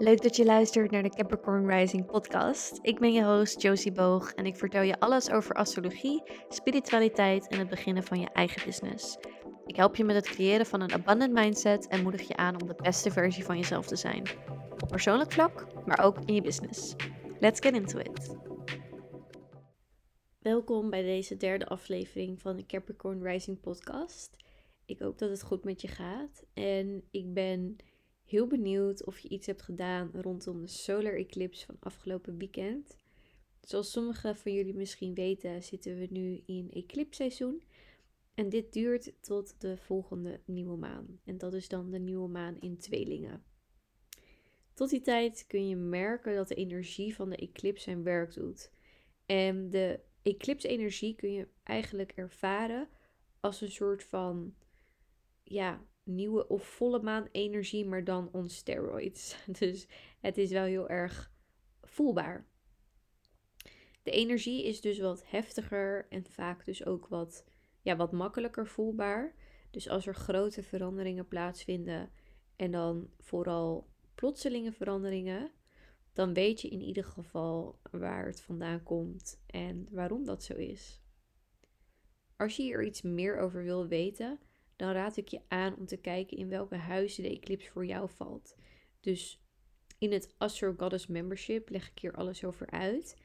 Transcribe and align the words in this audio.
Leuk 0.00 0.22
dat 0.22 0.36
je 0.36 0.44
luistert 0.44 0.90
naar 0.90 1.02
de 1.02 1.08
Capricorn 1.08 1.66
Rising 1.66 2.06
podcast. 2.06 2.78
Ik 2.82 2.98
ben 2.98 3.12
je 3.12 3.24
host 3.24 3.62
Josie 3.62 3.92
Boog 3.92 4.32
en 4.32 4.46
ik 4.46 4.56
vertel 4.56 4.82
je 4.82 5.00
alles 5.00 5.30
over 5.30 5.54
astrologie, 5.54 6.22
spiritualiteit 6.48 7.48
en 7.48 7.58
het 7.58 7.68
beginnen 7.68 8.02
van 8.02 8.20
je 8.20 8.28
eigen 8.32 8.64
business. 8.64 9.16
Ik 9.66 9.76
help 9.76 9.96
je 9.96 10.04
met 10.04 10.16
het 10.16 10.28
creëren 10.28 10.66
van 10.66 10.80
een 10.80 10.92
abundant 10.92 11.32
mindset 11.32 11.86
en 11.86 12.02
moedig 12.02 12.28
je 12.28 12.36
aan 12.36 12.60
om 12.60 12.68
de 12.68 12.74
beste 12.74 13.10
versie 13.10 13.44
van 13.44 13.56
jezelf 13.56 13.86
te 13.86 13.96
zijn. 13.96 14.22
Op 14.70 14.88
persoonlijk 14.88 15.32
vlak, 15.32 15.66
maar 15.86 16.04
ook 16.04 16.18
in 16.24 16.34
je 16.34 16.42
business. 16.42 16.94
Let's 17.40 17.60
get 17.60 17.74
into 17.74 17.98
it. 17.98 18.36
Welkom 20.38 20.90
bij 20.90 21.02
deze 21.02 21.36
derde 21.36 21.66
aflevering 21.66 22.40
van 22.40 22.56
de 22.56 22.66
Capricorn 22.66 23.22
Rising 23.22 23.60
podcast. 23.60 24.36
Ik 24.86 24.98
hoop 24.98 25.18
dat 25.18 25.30
het 25.30 25.42
goed 25.42 25.64
met 25.64 25.80
je 25.80 25.88
gaat 25.88 26.44
en 26.54 27.04
ik 27.10 27.32
ben 27.32 27.76
heel 28.28 28.46
benieuwd 28.46 29.04
of 29.04 29.18
je 29.18 29.28
iets 29.28 29.46
hebt 29.46 29.62
gedaan 29.62 30.10
rondom 30.12 30.60
de 30.60 30.66
solar 30.66 31.16
eclipse 31.16 31.66
van 31.66 31.76
afgelopen 31.80 32.38
weekend. 32.38 32.96
Zoals 33.60 33.90
sommigen 33.90 34.36
van 34.36 34.52
jullie 34.52 34.74
misschien 34.74 35.14
weten, 35.14 35.62
zitten 35.62 35.98
we 35.98 36.06
nu 36.10 36.42
in 36.46 36.70
eclipseizoen. 36.70 37.62
En 38.34 38.48
dit 38.48 38.72
duurt 38.72 39.12
tot 39.20 39.60
de 39.60 39.76
volgende 39.76 40.40
nieuwe 40.44 40.76
maan. 40.76 41.20
En 41.24 41.38
dat 41.38 41.54
is 41.54 41.68
dan 41.68 41.90
de 41.90 41.98
nieuwe 41.98 42.28
maan 42.28 42.60
in 42.60 42.76
tweelingen. 42.76 43.42
Tot 44.74 44.90
die 44.90 45.00
tijd 45.00 45.44
kun 45.46 45.68
je 45.68 45.76
merken 45.76 46.34
dat 46.34 46.48
de 46.48 46.54
energie 46.54 47.14
van 47.14 47.30
de 47.30 47.36
eclipse 47.36 47.82
zijn 47.82 48.02
werk 48.02 48.34
doet. 48.34 48.70
En 49.26 49.70
de 49.70 50.00
eclipse-energie 50.22 51.14
kun 51.14 51.32
je 51.32 51.48
eigenlijk 51.62 52.12
ervaren 52.12 52.88
als 53.40 53.60
een 53.60 53.70
soort 53.70 54.04
van 54.04 54.54
ja, 55.42 55.86
nieuwe 56.08 56.48
of 56.48 56.64
volle 56.64 57.02
maan 57.02 57.28
energie, 57.32 57.86
maar 57.86 58.04
dan 58.04 58.28
on 58.32 58.48
steroids. 58.48 59.36
Dus 59.58 59.86
het 60.20 60.38
is 60.38 60.50
wel 60.50 60.64
heel 60.64 60.88
erg 60.88 61.32
voelbaar. 61.82 62.46
De 64.02 64.10
energie 64.10 64.64
is 64.64 64.80
dus 64.80 64.98
wat 64.98 65.22
heftiger 65.26 66.06
en 66.08 66.24
vaak 66.24 66.64
dus 66.64 66.86
ook 66.86 67.06
wat, 67.06 67.44
ja, 67.82 67.96
wat 67.96 68.12
makkelijker 68.12 68.66
voelbaar. 68.66 69.34
Dus 69.70 69.88
als 69.88 70.06
er 70.06 70.14
grote 70.14 70.62
veranderingen 70.62 71.28
plaatsvinden 71.28 72.10
en 72.56 72.70
dan 72.70 73.10
vooral 73.18 73.88
plotselinge 74.14 74.72
veranderingen, 74.72 75.50
dan 76.12 76.34
weet 76.34 76.60
je 76.60 76.68
in 76.68 76.80
ieder 76.80 77.04
geval 77.04 77.78
waar 77.90 78.26
het 78.26 78.40
vandaan 78.40 78.82
komt 78.82 79.42
en 79.46 79.88
waarom 79.90 80.24
dat 80.24 80.42
zo 80.42 80.54
is. 80.54 81.00
Als 82.36 82.56
je 82.56 82.62
hier 82.62 82.84
iets 82.84 83.02
meer 83.02 83.38
over 83.38 83.62
wil 83.62 83.86
weten, 83.86 84.40
dan 84.78 84.92
raad 84.92 85.16
ik 85.16 85.28
je 85.28 85.40
aan 85.48 85.76
om 85.76 85.86
te 85.86 85.96
kijken 85.96 86.36
in 86.36 86.48
welke 86.48 86.76
huizen 86.76 87.22
de 87.22 87.30
eclipse 87.30 87.70
voor 87.70 87.86
jou 87.86 88.10
valt. 88.10 88.56
Dus 89.00 89.42
in 89.98 90.12
het 90.12 90.34
Astro 90.36 90.74
Goddess 90.76 91.06
Membership 91.06 91.68
leg 91.68 91.90
ik 91.90 91.98
hier 91.98 92.14
alles 92.14 92.44
over 92.44 92.70
uit. 92.70 93.16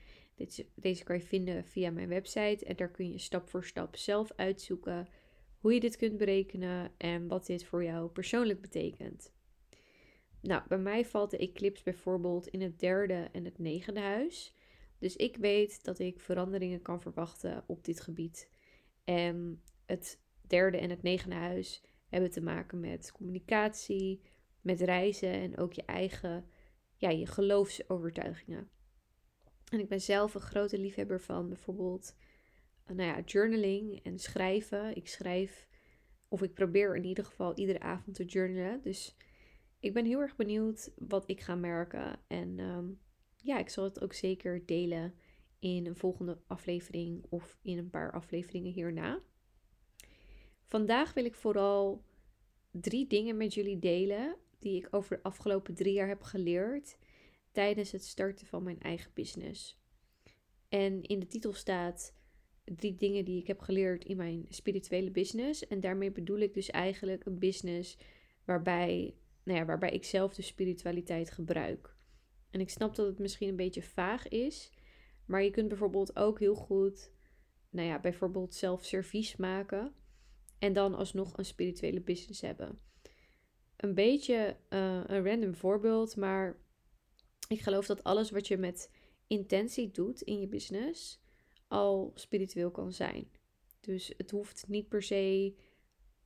Deze 0.75 1.03
kan 1.03 1.15
je 1.15 1.21
vinden 1.21 1.65
via 1.65 1.91
mijn 1.91 2.07
website 2.07 2.65
en 2.65 2.75
daar 2.75 2.91
kun 2.91 3.11
je 3.11 3.17
stap 3.17 3.49
voor 3.49 3.65
stap 3.65 3.95
zelf 3.95 4.31
uitzoeken 4.35 5.07
hoe 5.57 5.73
je 5.73 5.79
dit 5.79 5.95
kunt 5.95 6.17
berekenen 6.17 6.91
en 6.97 7.27
wat 7.27 7.45
dit 7.45 7.65
voor 7.65 7.83
jou 7.83 8.09
persoonlijk 8.09 8.61
betekent. 8.61 9.33
Nou, 10.41 10.61
bij 10.67 10.77
mij 10.77 11.05
valt 11.05 11.31
de 11.31 11.37
eclipse 11.37 11.83
bijvoorbeeld 11.83 12.47
in 12.47 12.61
het 12.61 12.79
derde 12.79 13.29
en 13.31 13.45
het 13.45 13.59
negende 13.59 13.99
huis. 13.99 14.53
Dus 14.99 15.15
ik 15.15 15.37
weet 15.37 15.83
dat 15.83 15.99
ik 15.99 16.19
veranderingen 16.19 16.81
kan 16.81 17.01
verwachten 17.01 17.63
op 17.67 17.83
dit 17.85 18.01
gebied. 18.01 18.49
En 19.03 19.61
het 19.85 20.22
derde 20.53 20.77
en 20.77 20.89
het 20.89 21.01
negende 21.01 21.35
huis 21.35 21.83
hebben 22.07 22.31
te 22.31 22.41
maken 22.41 22.79
met 22.79 23.11
communicatie, 23.11 24.21
met 24.61 24.81
reizen 24.81 25.31
en 25.31 25.57
ook 25.57 25.73
je 25.73 25.85
eigen, 25.85 26.45
ja, 26.95 27.09
je 27.09 27.25
geloofsovertuigingen. 27.25 28.69
En 29.69 29.79
ik 29.79 29.89
ben 29.89 30.01
zelf 30.01 30.33
een 30.33 30.41
grote 30.41 30.77
liefhebber 30.77 31.21
van 31.21 31.49
bijvoorbeeld, 31.49 32.15
eh, 32.83 32.95
nou 32.95 33.09
ja, 33.09 33.21
journaling 33.25 34.03
en 34.03 34.19
schrijven. 34.19 34.95
Ik 34.95 35.07
schrijf, 35.07 35.67
of 36.27 36.41
ik 36.41 36.53
probeer 36.53 36.95
in 36.95 37.05
ieder 37.05 37.25
geval 37.25 37.57
iedere 37.57 37.79
avond 37.79 38.15
te 38.15 38.25
journalen. 38.25 38.81
Dus 38.81 39.15
ik 39.79 39.93
ben 39.93 40.05
heel 40.05 40.19
erg 40.19 40.35
benieuwd 40.35 40.93
wat 40.95 41.29
ik 41.29 41.41
ga 41.41 41.55
merken. 41.55 42.19
En 42.27 42.59
ehm, 42.59 42.91
ja, 43.35 43.57
ik 43.57 43.69
zal 43.69 43.83
het 43.83 44.01
ook 44.01 44.13
zeker 44.13 44.65
delen 44.65 45.13
in 45.59 45.85
een 45.85 45.95
volgende 45.95 46.41
aflevering 46.47 47.25
of 47.29 47.57
in 47.61 47.77
een 47.77 47.89
paar 47.89 48.11
afleveringen 48.11 48.71
hierna. 48.71 49.21
Vandaag 50.65 51.13
wil 51.13 51.25
ik 51.25 51.35
vooral 51.35 52.03
drie 52.71 53.07
dingen 53.07 53.37
met 53.37 53.53
jullie 53.53 53.79
delen 53.79 54.35
die 54.59 54.77
ik 54.77 54.87
over 54.91 55.15
de 55.15 55.23
afgelopen 55.23 55.73
drie 55.73 55.93
jaar 55.93 56.07
heb 56.07 56.21
geleerd 56.21 56.97
tijdens 57.51 57.91
het 57.91 58.03
starten 58.03 58.47
van 58.47 58.63
mijn 58.63 58.79
eigen 58.79 59.11
business. 59.13 59.81
En 60.69 61.01
in 61.01 61.19
de 61.19 61.27
titel 61.27 61.53
staat 61.53 62.13
drie 62.63 62.95
dingen 62.95 63.25
die 63.25 63.39
ik 63.39 63.47
heb 63.47 63.59
geleerd 63.59 64.05
in 64.05 64.17
mijn 64.17 64.45
spirituele 64.49 65.11
business. 65.11 65.67
En 65.67 65.79
daarmee 65.79 66.11
bedoel 66.11 66.37
ik 66.37 66.53
dus 66.53 66.69
eigenlijk 66.69 67.25
een 67.25 67.39
business 67.39 67.97
waarbij, 68.45 69.15
nou 69.43 69.59
ja, 69.59 69.65
waarbij 69.65 69.91
ik 69.91 70.03
zelf 70.03 70.33
de 70.33 70.41
spiritualiteit 70.41 71.31
gebruik. 71.31 71.95
En 72.49 72.59
ik 72.59 72.69
snap 72.69 72.95
dat 72.95 73.05
het 73.05 73.19
misschien 73.19 73.49
een 73.49 73.55
beetje 73.55 73.81
vaag 73.81 74.27
is, 74.27 74.71
maar 75.25 75.43
je 75.43 75.51
kunt 75.51 75.67
bijvoorbeeld 75.67 76.15
ook 76.15 76.39
heel 76.39 76.55
goed, 76.55 77.11
nou 77.69 77.87
ja, 77.87 77.99
bijvoorbeeld 77.99 78.53
zelf 78.53 78.85
servies 78.85 79.35
maken. 79.35 79.93
En 80.63 80.73
dan 80.73 80.95
alsnog 80.95 81.37
een 81.37 81.45
spirituele 81.45 82.01
business 82.01 82.41
hebben. 82.41 82.79
Een 83.75 83.93
beetje 83.93 84.57
uh, 84.69 85.01
een 85.05 85.25
random 85.25 85.55
voorbeeld, 85.55 86.15
maar 86.15 86.57
ik 87.47 87.61
geloof 87.61 87.85
dat 87.85 88.03
alles 88.03 88.31
wat 88.31 88.47
je 88.47 88.57
met 88.57 88.91
intentie 89.27 89.91
doet 89.91 90.21
in 90.21 90.39
je 90.39 90.47
business 90.47 91.21
al 91.67 92.11
spiritueel 92.15 92.71
kan 92.71 92.91
zijn. 92.93 93.31
Dus 93.79 94.13
het 94.17 94.31
hoeft 94.31 94.65
niet 94.67 94.89
per 94.89 95.01
se 95.01 95.55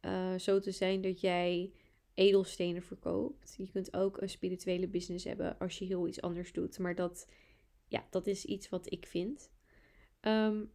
uh, 0.01 0.37
zo 0.37 0.59
te 0.59 0.71
zijn 0.71 1.01
dat 1.01 1.21
jij 1.21 1.71
edelstenen 2.13 2.81
verkoopt. 2.81 3.55
Je 3.57 3.71
kunt 3.71 3.93
ook 3.93 4.21
een 4.21 4.29
spirituele 4.29 4.87
business 4.87 5.25
hebben 5.25 5.57
als 5.59 5.79
je 5.79 5.85
heel 5.85 6.07
iets 6.07 6.21
anders 6.21 6.51
doet. 6.51 6.79
Maar 6.79 6.95
dat, 6.95 7.27
ja, 7.87 8.07
dat 8.09 8.27
is 8.27 8.45
iets 8.45 8.69
wat 8.69 8.91
ik 8.91 9.05
vind. 9.05 9.49
Um, 10.21 10.71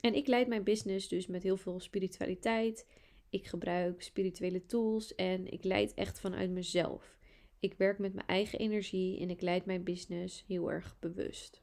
en 0.00 0.14
ik 0.14 0.26
leid 0.26 0.48
mijn 0.48 0.64
business 0.64 1.08
dus 1.08 1.26
met 1.26 1.42
heel 1.42 1.56
veel 1.56 1.80
spiritualiteit. 1.80 2.86
Ik 3.30 3.46
gebruik 3.46 4.02
spirituele 4.02 4.66
tools 4.66 5.14
en 5.14 5.52
ik 5.52 5.64
leid 5.64 5.94
echt 5.94 6.20
vanuit 6.20 6.50
mezelf. 6.50 7.18
Ik 7.60 7.74
werk 7.74 7.98
met 7.98 8.14
mijn 8.14 8.26
eigen 8.26 8.58
energie 8.58 9.20
en 9.20 9.30
ik 9.30 9.40
leid 9.40 9.64
mijn 9.64 9.84
business 9.84 10.44
heel 10.46 10.70
erg 10.70 10.96
bewust. 10.98 11.62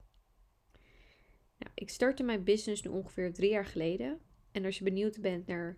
Nou, 1.57 1.71
ik 1.75 1.89
startte 1.89 2.23
mijn 2.23 2.43
business 2.43 2.81
nu 2.81 2.89
ongeveer 2.89 3.33
drie 3.33 3.49
jaar 3.49 3.65
geleden. 3.65 4.19
En 4.51 4.65
als 4.65 4.77
je 4.77 4.83
benieuwd 4.83 5.21
bent 5.21 5.47
naar 5.47 5.77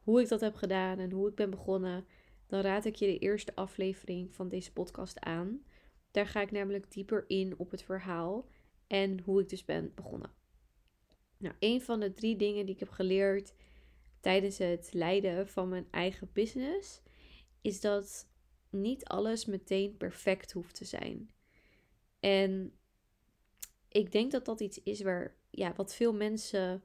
hoe 0.00 0.20
ik 0.20 0.28
dat 0.28 0.40
heb 0.40 0.54
gedaan 0.54 0.98
en 0.98 1.10
hoe 1.10 1.28
ik 1.28 1.34
ben 1.34 1.50
begonnen, 1.50 2.06
dan 2.46 2.60
raad 2.60 2.84
ik 2.84 2.94
je 2.94 3.06
de 3.06 3.18
eerste 3.18 3.54
aflevering 3.54 4.34
van 4.34 4.48
deze 4.48 4.72
podcast 4.72 5.20
aan. 5.20 5.64
Daar 6.10 6.26
ga 6.26 6.40
ik 6.40 6.50
namelijk 6.50 6.90
dieper 6.92 7.24
in 7.26 7.58
op 7.58 7.70
het 7.70 7.82
verhaal 7.82 8.48
en 8.86 9.20
hoe 9.20 9.40
ik 9.40 9.48
dus 9.48 9.64
ben 9.64 9.92
begonnen. 9.94 10.35
Nou, 11.38 11.54
een 11.58 11.80
van 11.80 12.00
de 12.00 12.12
drie 12.12 12.36
dingen 12.36 12.66
die 12.66 12.74
ik 12.74 12.80
heb 12.80 12.90
geleerd 12.90 13.54
tijdens 14.20 14.58
het 14.58 14.88
leiden 14.92 15.48
van 15.48 15.68
mijn 15.68 15.86
eigen 15.90 16.30
business, 16.32 17.00
is 17.60 17.80
dat 17.80 18.28
niet 18.70 19.04
alles 19.04 19.44
meteen 19.44 19.96
perfect 19.96 20.52
hoeft 20.52 20.74
te 20.74 20.84
zijn. 20.84 21.30
En 22.20 22.72
ik 23.88 24.12
denk 24.12 24.30
dat 24.30 24.44
dat 24.44 24.60
iets 24.60 24.82
is 24.82 25.02
waar, 25.02 25.36
ja, 25.50 25.72
wat 25.74 25.94
veel 25.94 26.12
mensen 26.12 26.82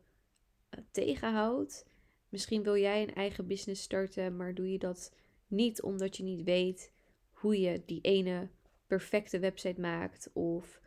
uh, 0.78 0.84
tegenhoudt. 0.92 1.86
Misschien 2.30 2.64
wil 2.64 2.78
jij 2.78 3.02
een 3.02 3.16
eigen 3.16 3.48
business 3.48 3.84
starten, 3.84 4.36
maar 4.36 4.54
doe 4.54 4.72
je 4.72 4.80
dat 4.80 5.14
niet 5.48 5.82
omdat 5.82 6.18
je 6.18 6.24
niet 6.24 6.44
weet 6.44 6.92
hoe 7.32 7.60
je 7.60 7.82
die 7.86 8.02
ene 8.02 8.50
perfecte 8.88 9.40
website 9.40 9.82
maakt 9.82 10.30
of 10.34 10.81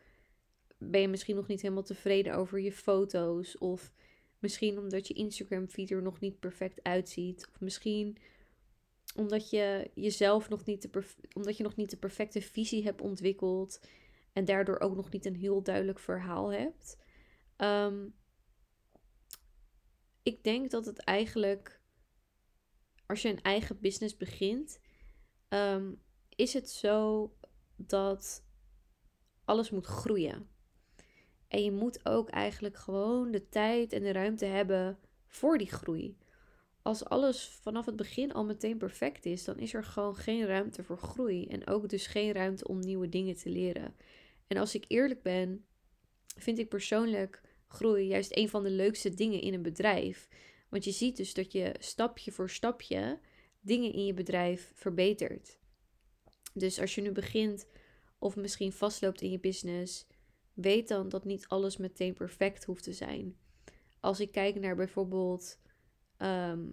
ben 0.90 1.00
je 1.00 1.08
misschien 1.08 1.36
nog 1.36 1.46
niet 1.46 1.62
helemaal 1.62 1.82
tevreden 1.82 2.34
over 2.34 2.60
je 2.60 2.72
foto's. 2.72 3.58
Of 3.58 3.92
misschien 4.38 4.78
omdat 4.78 5.08
je 5.08 5.14
Instagram 5.14 5.68
feed 5.68 5.90
er 5.90 6.02
nog 6.02 6.20
niet 6.20 6.40
perfect 6.40 6.82
uitziet. 6.82 7.48
Of 7.52 7.60
misschien 7.60 8.18
omdat 9.16 9.50
je 9.50 9.90
jezelf 9.94 10.48
nog 10.48 10.64
niet 10.64 10.82
de, 10.82 11.04
omdat 11.32 11.56
je 11.56 11.62
nog 11.62 11.76
niet 11.76 11.90
de 11.90 11.96
perfecte 11.96 12.42
visie 12.42 12.84
hebt 12.84 13.00
ontwikkeld. 13.00 13.80
En 14.32 14.44
daardoor 14.44 14.80
ook 14.80 14.96
nog 14.96 15.10
niet 15.10 15.24
een 15.24 15.36
heel 15.36 15.62
duidelijk 15.62 15.98
verhaal 15.98 16.52
hebt. 16.52 16.98
Ehm, 17.56 18.06
ik 20.22 20.44
denk 20.44 20.70
dat 20.70 20.86
het 20.86 20.98
eigenlijk, 20.98 21.80
als 23.06 23.22
je 23.22 23.28
een 23.28 23.42
eigen 23.42 23.80
business 23.80 24.16
begint, 24.16 24.80
ehm, 25.48 25.92
is 26.28 26.52
het 26.52 26.70
zo 26.70 27.32
dat 27.76 28.44
alles 29.44 29.70
moet 29.70 29.86
groeien. 29.86 30.48
En 31.54 31.64
je 31.64 31.72
moet 31.72 32.06
ook 32.06 32.28
eigenlijk 32.28 32.76
gewoon 32.76 33.30
de 33.30 33.48
tijd 33.48 33.92
en 33.92 34.02
de 34.02 34.12
ruimte 34.12 34.44
hebben 34.44 34.98
voor 35.26 35.58
die 35.58 35.70
groei. 35.70 36.16
als 36.82 37.04
alles 37.04 37.58
vanaf 37.60 37.86
het 37.86 37.96
begin 37.96 38.32
al 38.32 38.44
meteen 38.44 38.78
perfect 38.78 39.26
is, 39.26 39.44
dan 39.44 39.58
is 39.58 39.74
er 39.74 39.84
gewoon 39.84 40.16
geen 40.16 40.46
ruimte 40.46 40.84
voor 40.84 40.98
groei. 40.98 41.46
En 41.46 41.66
ook 41.66 41.88
dus 41.88 42.06
geen 42.06 42.32
ruimte 42.32 42.68
om 42.68 42.78
nieuwe 42.78 43.08
dingen 43.08 43.36
te 43.36 43.48
leren. 43.48 43.94
En 44.46 44.56
als 44.56 44.74
ik 44.74 44.84
eerlijk 44.88 45.22
ben, 45.22 45.64
vind 46.36 46.58
ik 46.58 46.68
persoonlijk 46.68 47.40
groei 47.68 48.06
juist 48.06 48.36
een 48.36 48.48
van 48.48 48.62
de 48.62 48.70
leukste 48.70 49.14
dingen 49.14 49.40
in 49.40 49.54
een 49.54 49.62
bedrijf. 49.62 50.28
Want 50.68 50.84
je 50.84 50.92
ziet 50.92 51.16
dus 51.16 51.34
dat 51.34 51.52
je 51.52 51.74
stapje 51.78 52.32
voor 52.32 52.50
stapje 52.50 53.18
dingen 53.60 53.92
in 53.92 54.06
je 54.06 54.14
bedrijf 54.14 54.72
verbetert. 54.74 55.58
Dus 56.54 56.80
als 56.80 56.94
je 56.94 57.00
nu 57.00 57.12
begint 57.12 57.66
of 58.18 58.36
misschien 58.36 58.72
vastloopt 58.72 59.20
in 59.20 59.30
je 59.30 59.40
business, 59.40 60.06
weet 60.54 60.88
dan 60.88 61.08
dat 61.08 61.24
niet 61.24 61.48
alles 61.48 61.76
meteen 61.76 62.14
perfect 62.14 62.64
hoeft 62.64 62.82
te 62.82 62.92
zijn. 62.92 63.36
Als 64.00 64.20
ik 64.20 64.32
kijk 64.32 64.60
naar 64.60 64.76
bijvoorbeeld 64.76 65.58
ehm, 66.16 66.66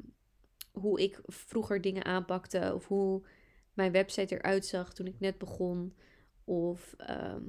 hoe 0.71 1.01
ik 1.01 1.19
vroeger 1.25 1.81
dingen 1.81 2.05
aanpakte 2.05 2.71
of 2.75 2.87
hoe 2.87 3.27
mijn 3.73 3.91
website 3.91 4.35
eruit 4.35 4.65
zag 4.65 4.93
toen 4.93 5.07
ik 5.07 5.19
net 5.19 5.37
begon, 5.37 5.95
of 6.43 6.93
ehm, 6.97 7.43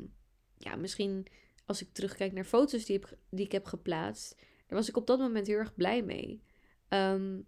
ja, 0.59 0.77
misschien 0.77 1.27
als 1.67 1.83
ik 1.83 1.93
terugkijk 1.93 2.33
naar 2.33 2.45
foto's 2.45 2.85
die, 2.85 2.97
ik, 2.97 3.17
die 3.31 3.45
ik 3.45 3.53
heb 3.53 3.65
geplaatst, 3.65 4.37
daar 4.67 4.79
was 4.79 4.89
ik 4.89 4.97
op 4.97 5.07
dat 5.07 5.19
moment 5.19 5.47
heel 5.47 5.59
erg 5.59 5.75
blij 5.75 6.03
mee. 6.03 6.43
Ehm, 6.89 7.41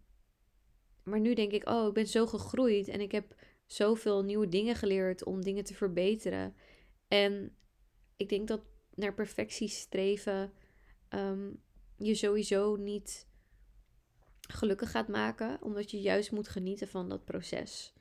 maar 1.02 1.20
nu 1.20 1.34
denk 1.34 1.52
ik, 1.52 1.68
oh, 1.68 1.86
ik 1.86 1.94
ben 1.94 2.06
zo 2.06 2.26
gegroeid 2.26 2.88
en 2.88 3.00
ik 3.00 3.12
heb 3.12 3.34
zoveel 3.66 4.22
nieuwe 4.22 4.48
dingen 4.48 4.74
geleerd 4.74 5.24
om 5.24 5.42
dingen 5.42 5.64
te 5.64 5.74
verbeteren. 5.74 6.54
En 7.08 7.56
ik 8.16 8.28
denk 8.28 8.48
dat 8.48 8.60
naar 8.94 9.14
perfectie 9.14 9.68
streven 9.68 10.52
ehm, 11.08 11.50
je 11.96 12.14
sowieso 12.14 12.76
niet 12.76 13.26
gelukkig 14.40 14.90
gaat 14.90 15.08
maken, 15.08 15.62
omdat 15.62 15.90
je 15.90 16.00
juist 16.00 16.32
moet 16.32 16.48
genieten 16.48 16.88
van 16.88 17.08
dat 17.08 17.24
proces. 17.24 17.92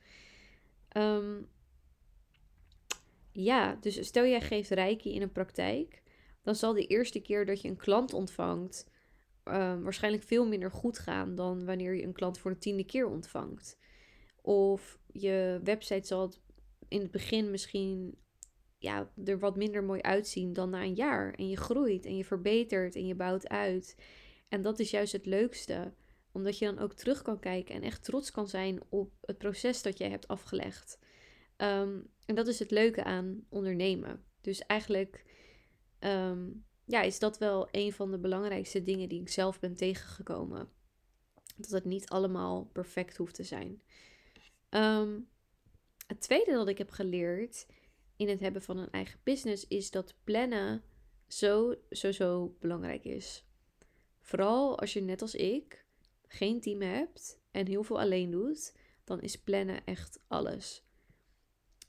Ehm, 0.88 1.42
ja, 3.32 3.74
dus 3.80 4.06
stel 4.06 4.26
jij 4.26 4.40
geeft 4.40 4.70
reiki 4.70 5.14
in 5.14 5.22
een 5.22 5.32
praktijk, 5.32 6.02
dan 6.42 6.54
zal 6.54 6.72
de 6.72 6.86
eerste 6.86 7.20
keer 7.20 7.46
dat 7.46 7.60
je 7.60 7.68
een 7.68 7.76
klant 7.76 8.12
ontvangt 8.12 8.90
um, 9.44 9.82
waarschijnlijk 9.82 10.22
veel 10.22 10.46
minder 10.46 10.70
goed 10.70 10.98
gaan 10.98 11.34
dan 11.34 11.64
wanneer 11.64 11.94
je 11.94 12.02
een 12.02 12.12
klant 12.12 12.38
voor 12.38 12.50
de 12.50 12.58
tiende 12.58 12.84
keer 12.84 13.06
ontvangt. 13.06 13.78
Of 14.42 14.98
je 15.12 15.60
website 15.64 16.06
zal 16.06 16.32
in 16.88 17.00
het 17.00 17.10
begin 17.10 17.50
misschien 17.50 18.18
ja, 18.84 19.10
er 19.24 19.38
wat 19.38 19.56
minder 19.56 19.84
mooi 19.84 20.00
uitzien 20.00 20.52
dan 20.52 20.70
na 20.70 20.82
een 20.82 20.94
jaar. 20.94 21.32
En 21.32 21.48
je 21.48 21.56
groeit 21.56 22.06
en 22.06 22.16
je 22.16 22.24
verbetert 22.24 22.94
en 22.94 23.06
je 23.06 23.14
bouwt 23.14 23.48
uit. 23.48 23.96
En 24.48 24.62
dat 24.62 24.78
is 24.78 24.90
juist 24.90 25.12
het 25.12 25.26
leukste. 25.26 25.92
Omdat 26.32 26.58
je 26.58 26.64
dan 26.64 26.78
ook 26.78 26.92
terug 26.92 27.22
kan 27.22 27.38
kijken 27.38 27.74
en 27.74 27.82
echt 27.82 28.04
trots 28.04 28.30
kan 28.30 28.48
zijn 28.48 28.80
op 28.88 29.12
het 29.20 29.38
proces 29.38 29.82
dat 29.82 29.98
jij 29.98 30.10
hebt 30.10 30.28
afgelegd. 30.28 30.98
Ehm, 31.56 32.00
en 32.26 32.34
dat 32.34 32.46
is 32.46 32.58
het 32.58 32.70
leuke 32.70 33.04
aan 33.04 33.46
ondernemen. 33.48 34.24
Dus 34.40 34.66
eigenlijk 34.66 35.24
ehm, 35.98 36.50
ja, 36.84 37.02
is 37.02 37.18
dat 37.18 37.38
wel 37.38 37.68
een 37.70 37.92
van 37.92 38.10
de 38.10 38.18
belangrijkste 38.18 38.82
dingen 38.82 39.08
die 39.08 39.20
ik 39.20 39.28
zelf 39.28 39.60
ben 39.60 39.74
tegengekomen. 39.74 40.68
Dat 41.56 41.70
het 41.70 41.84
niet 41.84 42.08
allemaal 42.08 42.64
perfect 42.72 43.16
hoeft 43.16 43.34
te 43.34 43.42
zijn. 43.42 43.82
Ehm, 44.68 45.20
het 46.06 46.20
tweede 46.20 46.52
dat 46.52 46.68
ik 46.68 46.78
heb 46.78 46.90
geleerd 46.90 47.66
in 48.16 48.28
het 48.28 48.40
hebben 48.40 48.62
van 48.62 48.76
een 48.78 48.90
eigen 48.90 49.20
business 49.22 49.68
is 49.68 49.90
dat 49.90 50.14
plannen 50.24 50.82
zo, 51.26 51.74
zo, 51.90 52.12
zo 52.12 52.56
belangrijk 52.60 53.04
is. 53.04 53.44
Vooral 54.20 54.78
als 54.78 54.92
je 54.92 55.00
net 55.00 55.22
als 55.22 55.34
ik 55.34 55.84
geen 56.26 56.60
team 56.60 56.80
hebt 56.80 57.40
en 57.50 57.66
heel 57.66 57.82
veel 57.82 58.00
alleen 58.00 58.30
doet, 58.30 58.76
dan 59.04 59.20
is 59.20 59.36
plannen 59.36 59.84
echt 59.84 60.24
alles. 60.28 60.84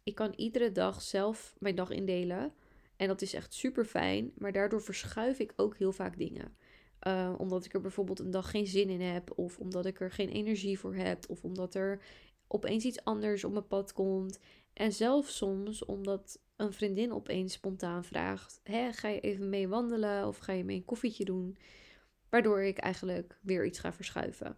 Ik 0.03 0.15
kan 0.15 0.33
iedere 0.35 0.71
dag 0.71 1.01
zelf 1.01 1.55
mijn 1.59 1.75
dag 1.75 1.89
indelen 1.89 2.53
en 2.95 3.07
dat 3.07 3.21
is 3.21 3.33
echt 3.33 3.53
super 3.53 3.85
fijn. 3.85 4.31
Maar 4.37 4.51
daardoor 4.51 4.81
verschuif 4.81 5.39
ik 5.39 5.53
ook 5.55 5.77
heel 5.77 5.91
vaak 5.91 6.17
dingen. 6.17 6.55
Uh, 7.07 7.33
omdat 7.37 7.65
ik 7.65 7.73
er 7.73 7.81
bijvoorbeeld 7.81 8.19
een 8.19 8.31
dag 8.31 8.49
geen 8.49 8.67
zin 8.67 8.89
in 8.89 9.01
heb. 9.01 9.37
Of 9.37 9.59
omdat 9.59 9.85
ik 9.85 9.99
er 9.99 10.11
geen 10.11 10.29
energie 10.29 10.79
voor 10.79 10.95
heb. 10.95 11.29
Of 11.29 11.43
omdat 11.43 11.75
er 11.75 12.01
opeens 12.47 12.85
iets 12.85 13.03
anders 13.03 13.43
op 13.43 13.51
mijn 13.51 13.67
pad 13.67 13.93
komt. 13.93 14.39
En 14.75 14.93
zelfs 14.93 15.37
soms 15.37 15.85
omdat 15.85 16.41
een 16.55 16.73
vriendin 16.73 17.13
opeens 17.13 17.53
spontaan 17.53 18.03
vraagt: 18.03 18.59
Hè, 18.63 18.93
ga 18.93 19.07
je 19.07 19.19
even 19.19 19.49
mee 19.49 19.67
wandelen 19.67 20.27
of 20.27 20.37
ga 20.37 20.53
je 20.53 20.63
mee 20.63 20.75
een 20.75 20.85
koffietje 20.85 21.25
doen? 21.25 21.57
Waardoor 22.29 22.61
ik 22.61 22.77
eigenlijk 22.77 23.39
weer 23.41 23.65
iets 23.65 23.79
ga 23.79 23.93
verschuiven. 23.93 24.57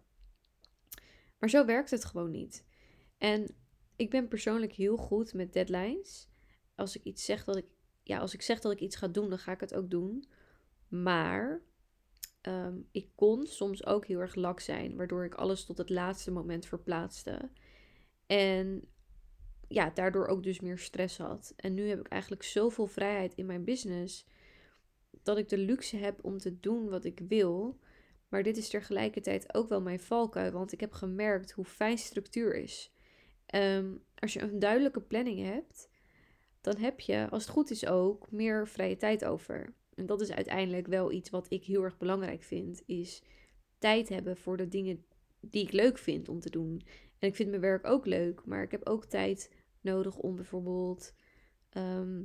Maar 1.39 1.49
zo 1.49 1.65
werkt 1.65 1.91
het 1.91 2.05
gewoon 2.05 2.31
niet. 2.31 2.65
En 3.17 3.55
ik 3.95 4.09
ben 4.09 4.27
persoonlijk 4.27 4.73
heel 4.73 4.97
goed 4.97 5.33
met 5.33 5.53
deadlines. 5.53 6.29
Als 6.75 6.95
ik 6.95 7.03
iets 7.03 7.25
zeg 7.25 7.43
dat 7.43 7.55
ik 7.57 7.65
ja, 8.03 8.19
als 8.19 8.33
ik 8.33 8.41
zeg 8.41 8.59
dat 8.59 8.71
ik 8.71 8.79
iets 8.79 8.95
ga 8.95 9.07
doen, 9.07 9.29
dan 9.29 9.39
ga 9.39 9.51
ik 9.51 9.59
het 9.59 9.73
ook 9.73 9.89
doen. 9.89 10.27
Maar 10.87 11.61
ehm, 12.41 12.77
ik 12.91 13.09
kon 13.15 13.45
soms 13.45 13.85
ook 13.85 14.05
heel 14.05 14.19
erg 14.19 14.35
lak 14.35 14.59
zijn, 14.59 14.95
waardoor 14.95 15.25
ik 15.25 15.35
alles 15.35 15.65
tot 15.65 15.77
het 15.77 15.89
laatste 15.89 16.31
moment 16.31 16.65
verplaatste. 16.65 17.49
En 18.25 18.87
ja, 19.67 19.91
daardoor 19.93 20.27
ook 20.27 20.43
dus 20.43 20.59
meer 20.59 20.77
stress 20.77 21.17
had. 21.17 21.53
En 21.55 21.73
nu 21.73 21.87
heb 21.87 21.99
ik 21.99 22.07
eigenlijk 22.07 22.43
zoveel 22.43 22.87
vrijheid 22.87 23.33
in 23.35 23.45
mijn 23.45 23.63
business 23.63 24.25
dat 25.23 25.37
ik 25.37 25.49
de 25.49 25.57
luxe 25.57 25.97
heb 25.97 26.23
om 26.23 26.37
te 26.37 26.59
doen 26.59 26.89
wat 26.89 27.03
ik 27.03 27.19
wil. 27.27 27.79
Maar 28.29 28.43
dit 28.43 28.57
is 28.57 28.69
tegelijkertijd 28.69 29.53
ook 29.55 29.69
wel 29.69 29.81
mijn 29.81 29.99
valkuil, 29.99 30.51
want 30.51 30.71
ik 30.71 30.79
heb 30.79 30.91
gemerkt 30.91 31.51
hoe 31.51 31.65
fijn 31.65 31.97
structuur 31.97 32.55
is. 32.55 32.91
Ehm, 33.45 33.95
als 34.15 34.33
je 34.33 34.41
een 34.41 34.59
duidelijke 34.59 35.01
planning 35.01 35.39
hebt, 35.39 35.89
dan 36.61 36.77
heb 36.77 36.99
je, 36.99 37.27
als 37.29 37.43
het 37.43 37.51
goed 37.51 37.71
is 37.71 37.85
ook, 37.85 38.31
meer 38.31 38.67
vrije 38.67 38.97
tijd 38.97 39.25
over. 39.25 39.73
En 39.95 40.05
dat 40.05 40.21
is 40.21 40.31
uiteindelijk 40.31 40.87
wel 40.87 41.11
iets 41.11 41.29
wat 41.29 41.45
ik 41.49 41.63
heel 41.63 41.83
erg 41.83 41.97
belangrijk 41.97 42.43
vind, 42.43 42.83
is 42.85 43.23
tijd 43.77 44.09
hebben 44.09 44.37
voor 44.37 44.57
de 44.57 44.67
dingen 44.67 45.05
die 45.39 45.63
ik 45.63 45.71
leuk 45.71 45.97
vind 45.97 46.29
om 46.29 46.39
te 46.39 46.49
doen. 46.49 46.81
En 47.19 47.27
ik 47.27 47.35
vind 47.35 47.49
mijn 47.49 47.61
werk 47.61 47.87
ook 47.87 48.05
leuk, 48.05 48.45
maar 48.45 48.63
ik 48.63 48.71
heb 48.71 48.87
ook 48.87 49.05
tijd 49.05 49.51
nodig 49.81 50.17
om 50.17 50.35
bijvoorbeeld 50.35 51.13
ehm, 51.69 52.23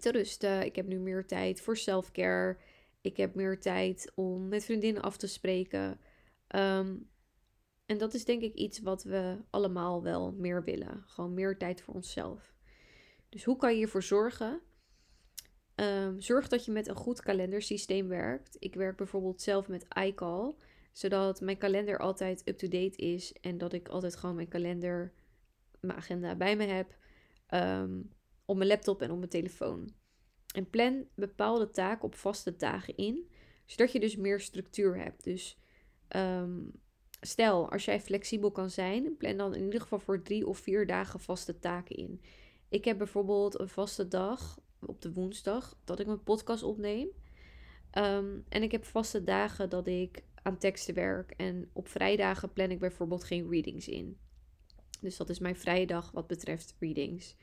te 0.00 0.10
rusten. 0.10 0.64
Ik 0.64 0.76
heb 0.76 0.86
nu 0.86 0.98
meer 0.98 1.26
tijd 1.26 1.60
voor 1.60 1.76
selfcare. 1.76 2.56
Ik 3.00 3.16
heb 3.16 3.34
meer 3.34 3.60
tijd 3.60 4.12
om 4.14 4.48
met 4.48 4.64
vriendinnen 4.64 5.02
af 5.02 5.16
te 5.16 5.26
spreken. 5.26 6.00
Ehm, 6.46 6.96
en 7.86 7.98
dat 7.98 8.14
is 8.14 8.24
denk 8.24 8.42
ik 8.42 8.54
iets 8.54 8.80
wat 8.80 9.02
we 9.02 9.38
allemaal 9.50 10.02
wel 10.02 10.32
meer 10.32 10.64
willen. 10.64 11.02
Gewoon 11.06 11.34
meer 11.34 11.58
tijd 11.58 11.82
voor 11.82 11.94
onszelf. 11.94 12.54
Dus 13.28 13.44
hoe 13.44 13.56
kan 13.56 13.70
je 13.70 13.76
hiervoor 13.76 14.02
zorgen? 14.02 14.60
Um, 15.76 16.20
zorg 16.20 16.48
dat 16.48 16.64
je 16.64 16.72
met 16.72 16.88
een 16.88 16.96
goed 16.96 17.20
kalendersysteem 17.20 18.08
werkt. 18.08 18.56
Ik 18.58 18.74
werk 18.74 18.96
bijvoorbeeld 18.96 19.42
zelf 19.42 19.68
met 19.68 19.86
iCall, 20.02 20.54
zodat 20.92 21.40
mijn 21.40 21.58
kalender 21.58 21.98
altijd 21.98 22.48
up-to-date 22.48 22.96
is 22.96 23.32
en 23.32 23.58
dat 23.58 23.72
ik 23.72 23.88
altijd 23.88 24.16
gewoon 24.16 24.34
mijn 24.34 24.48
kalender, 24.48 25.12
mijn 25.86 25.98
agenda 25.98 26.34
bij 26.34 26.56
me 26.56 26.64
heb, 26.64 26.96
um, 27.54 28.10
op 28.44 28.56
mijn 28.56 28.68
laptop 28.68 29.02
en 29.02 29.10
op 29.10 29.18
mijn 29.18 29.30
telefoon. 29.30 29.94
En 30.54 30.70
plan 30.70 31.06
bepaalde 31.14 31.70
taken 31.70 32.04
op 32.04 32.14
vaste 32.14 32.56
dagen 32.56 32.96
in, 32.96 33.30
zodat 33.66 33.92
je 33.92 34.00
dus 34.00 34.16
meer 34.16 34.40
structuur 34.40 34.98
hebt. 34.98 35.24
Dus 35.24 35.58
um, 36.16 36.72
stel, 37.20 37.70
als 37.70 37.84
jij 37.84 38.00
flexibel 38.00 38.50
kan 38.50 38.70
zijn, 38.70 39.16
plan 39.16 39.36
dan 39.36 39.54
in 39.54 39.64
ieder 39.64 39.80
geval 39.80 39.98
voor 39.98 40.22
drie 40.22 40.46
of 40.46 40.58
vier 40.58 40.86
dagen 40.86 41.20
vaste 41.20 41.58
taken 41.58 41.96
in. 41.96 42.20
Ik 42.68 42.84
heb 42.84 42.98
bijvoorbeeld 42.98 43.60
een 43.60 43.68
vaste 43.68 44.08
dag 44.08 44.60
op 44.80 45.02
de 45.02 45.12
woensdag 45.12 45.78
dat 45.84 46.00
ik 46.00 46.06
mijn 46.06 46.22
podcast 46.22 46.62
opneem. 46.62 47.08
Ehm, 47.90 48.38
en 48.48 48.62
ik 48.62 48.72
heb 48.72 48.84
vaste 48.84 49.24
dagen 49.24 49.70
dat 49.70 49.86
ik 49.86 50.22
aan 50.42 50.58
teksten 50.58 50.94
werk. 50.94 51.30
En 51.30 51.70
op 51.72 51.88
vrijdagen 51.88 52.52
plan 52.52 52.70
ik 52.70 52.78
bijvoorbeeld 52.78 53.24
geen 53.24 53.50
readings 53.50 53.88
in. 53.88 54.18
Dus 55.04 55.16
dat 55.16 55.28
is 55.28 55.38
mijn 55.38 55.56
vrije 55.56 55.86
dag 55.86 56.10
wat 56.10 56.26
betreft 56.26 56.74
readings. 56.78 57.36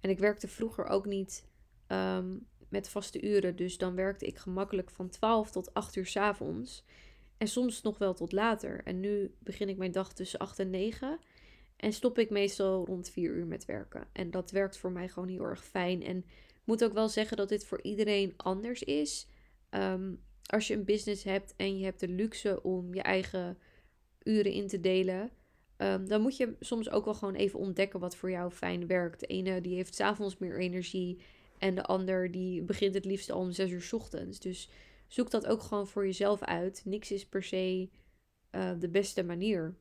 En 0.00 0.10
ik 0.10 0.18
werkte 0.18 0.48
vroeger 0.48 0.86
ook 0.86 1.06
niet 1.06 1.48
ehm, 1.86 2.36
met 2.68 2.88
vaste 2.88 3.22
uren. 3.22 3.56
Dus 3.56 3.78
dan 3.78 3.94
werkte 3.94 4.26
ik 4.26 4.38
gemakkelijk 4.38 4.90
van 4.90 5.08
12 5.08 5.50
tot 5.50 5.74
8 5.74 5.96
uur 5.96 6.06
s 6.06 6.16
avonds. 6.16 6.84
En 7.36 7.48
soms 7.48 7.82
nog 7.82 7.98
wel 7.98 8.14
tot 8.14 8.32
later. 8.32 8.82
En 8.84 9.00
nu 9.00 9.34
begin 9.38 9.68
ik 9.68 9.76
mijn 9.76 9.92
dag 9.92 10.12
tussen 10.12 10.38
8 10.38 10.58
en 10.58 10.70
9. 10.70 11.18
En 11.76 11.92
stop 11.92 12.18
ik 12.18 12.30
meestal 12.30 12.86
rond 12.86 13.10
vier 13.10 13.30
uur 13.30 13.46
met 13.46 13.64
werken. 13.64 14.08
En 14.12 14.30
dat 14.30 14.50
werkt 14.50 14.76
voor 14.76 14.92
mij 14.92 15.08
gewoon 15.08 15.28
heel 15.28 15.44
erg 15.44 15.64
fijn. 15.64 16.02
En 16.02 16.16
ik 16.16 16.62
moet 16.64 16.84
ook 16.84 16.92
wel 16.92 17.08
zeggen 17.08 17.36
dat 17.36 17.48
dit 17.48 17.64
voor 17.64 17.82
iedereen 17.82 18.34
anders 18.36 18.82
is. 18.82 19.26
Ehm, 19.70 20.14
als 20.46 20.66
je 20.66 20.74
een 20.74 20.84
business 20.84 21.22
hebt 21.22 21.54
en 21.56 21.78
je 21.78 21.84
hebt 21.84 22.00
de 22.00 22.08
luxe 22.08 22.62
om 22.62 22.94
je 22.94 23.02
eigen 23.02 23.58
uren 24.22 24.52
in 24.52 24.66
te 24.66 24.80
delen. 24.80 25.30
Um, 25.78 26.08
dan 26.08 26.20
moet 26.20 26.36
je 26.36 26.56
soms 26.60 26.90
ook 26.90 27.04
wel 27.04 27.14
gewoon 27.14 27.34
even 27.34 27.58
ontdekken 27.58 28.00
wat 28.00 28.16
voor 28.16 28.30
jou 28.30 28.50
fijn 28.50 28.86
werkt. 28.86 29.20
De 29.20 29.26
ene 29.26 29.60
die 29.60 29.74
heeft 29.74 29.94
s'avonds 29.94 30.38
meer 30.38 30.58
energie. 30.58 31.18
En 31.58 31.74
de 31.74 31.82
ander 31.82 32.30
die 32.30 32.62
begint 32.62 32.94
het 32.94 33.04
liefst 33.04 33.30
al 33.30 33.40
om 33.40 33.52
zes 33.52 33.70
uur 33.70 33.88
ochtends. 33.92 34.40
Dus 34.40 34.70
zoek 35.08 35.30
dat 35.30 35.46
ook 35.46 35.62
gewoon 35.62 35.86
voor 35.86 36.04
jezelf 36.06 36.42
uit. 36.42 36.82
Niks 36.84 37.10
is 37.10 37.26
per 37.26 37.42
se 37.42 37.88
eh, 38.50 38.70
de 38.78 38.88
beste 38.88 39.24
manier. 39.24 39.74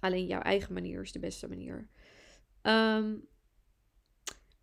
Alleen 0.00 0.26
jouw 0.26 0.40
eigen 0.40 0.72
manier 0.72 1.02
is 1.02 1.12
de 1.12 1.18
beste 1.18 1.48
manier. 1.48 1.88
Ehm, 2.62 3.14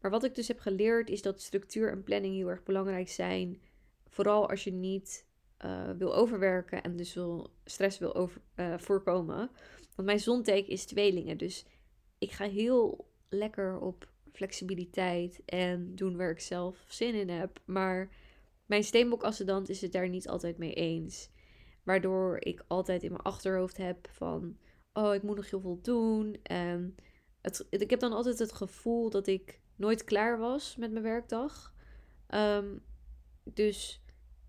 maar 0.01 0.11
wat 0.11 0.23
ik 0.23 0.35
dus 0.35 0.47
heb 0.47 0.59
geleerd 0.59 1.09
is 1.09 1.21
dat 1.21 1.41
structuur 1.41 1.91
en 1.91 2.03
planning 2.03 2.35
heel 2.35 2.49
erg 2.49 2.63
belangrijk 2.63 3.09
zijn. 3.09 3.61
Vooral 4.07 4.49
als 4.49 4.63
je 4.63 4.71
niet 4.71 5.25
uh, 5.65 5.89
wil 5.97 6.15
overwerken 6.15 6.83
en 6.83 6.95
dus 6.95 7.13
wil, 7.13 7.53
stress 7.65 7.97
wil 7.97 8.29
uh, 8.55 8.77
voorkomen. 8.77 9.49
Want 9.95 10.07
mijn 10.07 10.19
zonteken 10.19 10.71
is 10.71 10.85
tweelingen. 10.85 11.37
Dus 11.37 11.65
ik 12.17 12.31
ga 12.31 12.45
heel 12.45 13.11
lekker 13.29 13.79
op 13.79 14.11
flexibiliteit 14.31 15.41
en 15.45 15.95
doen 15.95 16.17
waar 16.17 16.29
ik 16.29 16.39
zelf 16.39 16.85
zin 16.87 17.13
in 17.13 17.29
heb. 17.29 17.59
Maar 17.65 18.09
mijn 18.65 18.83
steenbok-ascendant 18.83 19.69
is 19.69 19.81
het 19.81 19.91
daar 19.91 20.09
niet 20.09 20.27
altijd 20.27 20.57
mee 20.57 20.73
eens. 20.73 21.29
Waardoor 21.83 22.37
ik 22.39 22.63
altijd 22.67 23.03
in 23.03 23.11
mijn 23.11 23.23
achterhoofd 23.23 23.77
heb 23.77 24.07
van... 24.11 24.57
Oh, 24.93 25.13
ik 25.13 25.23
moet 25.23 25.35
nog 25.35 25.49
heel 25.49 25.61
veel 25.61 25.79
doen. 25.81 26.37
En 26.43 26.95
het, 27.41 27.65
ik 27.69 27.89
heb 27.89 27.99
dan 27.99 28.13
altijd 28.13 28.39
het 28.39 28.53
gevoel 28.53 29.09
dat 29.09 29.27
ik 29.27 29.59
nooit 29.75 30.03
klaar 30.03 30.39
was 30.39 30.75
met 30.75 30.91
mijn 30.91 31.03
werkdag. 31.03 31.73
Um, 32.29 32.83
dus 33.43 34.03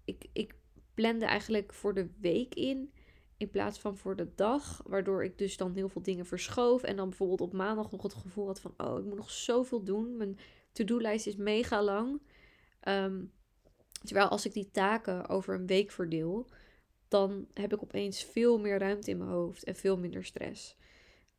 ik, 0.04 0.26
ik 0.32 0.54
plande 0.94 1.24
eigenlijk 1.24 1.72
voor 1.72 1.94
de 1.94 2.08
week 2.20 2.54
in. 2.54 2.92
In 3.36 3.50
plaats 3.50 3.78
van 3.78 3.96
voor 3.96 4.16
de 4.16 4.34
dag. 4.34 4.82
Waardoor 4.86 5.24
ik 5.24 5.38
dus 5.38 5.56
dan 5.56 5.74
heel 5.74 5.88
veel 5.88 6.02
dingen 6.02 6.26
verschoof. 6.26 6.82
En 6.82 6.96
dan 6.96 7.08
bijvoorbeeld 7.08 7.40
op 7.40 7.52
maandag 7.52 7.90
nog 7.90 8.02
het 8.02 8.14
gevoel 8.14 8.46
had 8.46 8.60
van... 8.60 8.74
Oh, 8.76 8.98
ik 8.98 9.04
moet 9.04 9.16
nog 9.16 9.30
zoveel 9.30 9.82
doen. 9.84 10.16
Mijn 10.16 10.38
to-do-lijst 10.72 11.26
is 11.26 11.36
mega 11.36 11.82
lang. 11.82 12.22
Um, 12.88 13.32
terwijl 14.02 14.28
als 14.28 14.46
ik 14.46 14.52
die 14.52 14.70
taken 14.70 15.28
over 15.28 15.54
een 15.54 15.66
week 15.66 15.90
verdeel... 15.90 16.48
Dan 17.08 17.46
heb 17.52 17.72
ik 17.72 17.82
opeens 17.82 18.22
veel 18.24 18.58
meer 18.58 18.78
ruimte 18.78 19.10
in 19.10 19.18
mijn 19.18 19.30
hoofd. 19.30 19.64
En 19.64 19.74
veel 19.74 19.98
minder 19.98 20.24
stress. 20.24 20.76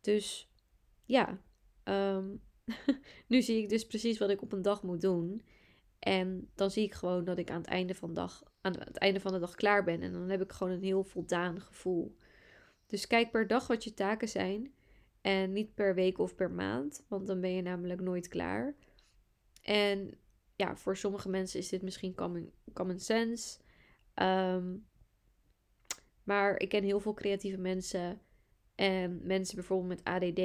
Dus 0.02 0.50
ja. 1.06 1.42
Um, 1.84 2.42
nu 3.28 3.42
zie 3.42 3.62
ik 3.62 3.70
dus 3.70 3.86
precies 3.86 4.18
wat 4.18 4.30
ik 4.30 4.42
op 4.42 4.52
een 4.52 4.62
dag 4.62 4.84
moet 4.84 5.02
doen. 5.02 5.42
En 6.00 6.52
dan 6.56 6.72
zie 6.72 6.84
ik 6.84 6.94
gewoon 6.94 7.24
dat 7.24 7.38
ik 7.38 7.50
aan 7.50 7.62
het 7.62 7.70
einde 7.70 7.96
van 7.96 8.10
de 8.10 8.16
dag, 8.16 8.44
aan 8.66 8.80
het 8.80 8.98
einde 8.98 9.20
van 9.20 9.34
de 9.34 9.40
dag 9.40 9.56
klaar 9.56 9.84
ben. 9.84 10.02
En 10.02 10.12
dan 10.12 10.30
heb 10.30 10.42
ik 10.42 10.52
gewoon 10.52 10.74
een 10.74 10.84
heel 10.84 11.04
voldaan 11.04 11.62
gevoel. 11.62 12.18
Dus 12.88 13.08
kijk 13.08 13.32
per 13.32 13.48
dag 13.48 13.68
wat 13.68 13.84
je 13.84 13.94
taken 13.94 14.30
zijn. 14.30 14.74
En 15.22 15.54
niet 15.54 15.76
per 15.76 15.96
week 15.96 16.18
of 16.18 16.36
per 16.36 16.52
maand. 16.52 17.06
Want 17.08 17.28
dan 17.28 17.42
ben 17.42 17.52
je 17.52 17.62
namelijk 17.62 18.02
nooit 18.02 18.28
klaar. 18.28 18.76
En 19.62 20.18
ja, 20.56 20.76
voor 20.76 20.98
sommige 20.98 21.30
mensen 21.30 21.60
is 21.60 21.70
dit 21.70 21.82
misschien 21.82 22.16
common, 22.16 22.52
common 22.74 23.00
sense. 23.00 23.60
Um, 24.16 24.88
maar 26.24 26.60
ik 26.60 26.70
ken 26.70 26.84
heel 26.84 27.00
veel 27.00 27.14
creatieve 27.14 27.58
mensen. 27.58 28.22
En 28.76 29.20
mensen 29.24 29.56
bijvoorbeeld 29.56 29.90
met 29.90 30.04
ADD, 30.04 30.36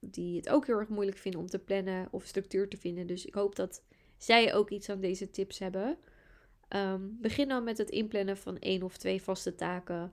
die 0.00 0.36
het 0.36 0.48
ook 0.48 0.66
heel 0.66 0.78
erg 0.78 0.88
moeilijk 0.88 1.18
vinden 1.18 1.40
om 1.40 1.46
te 1.46 1.58
plannen 1.58 2.08
of 2.10 2.24
structuur 2.24 2.68
te 2.68 2.76
vinden. 2.76 3.06
Dus 3.06 3.26
ik 3.26 3.34
hoop 3.34 3.56
dat 3.56 3.84
zij 4.16 4.54
ook 4.54 4.70
iets 4.70 4.88
aan 4.88 5.00
deze 5.00 5.30
tips 5.30 5.58
hebben. 5.58 5.98
Um, 6.76 7.18
begin 7.20 7.48
dan 7.48 7.64
met 7.64 7.78
het 7.78 7.90
inplannen 7.90 8.36
van 8.36 8.58
één 8.58 8.82
of 8.82 8.96
twee 8.96 9.22
vaste 9.22 9.54
taken. 9.54 10.12